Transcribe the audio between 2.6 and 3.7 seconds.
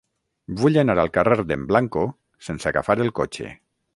agafar el cotxe.